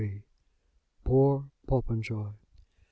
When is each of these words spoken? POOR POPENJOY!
POOR 1.03 1.51
POPENJOY! 1.67 2.31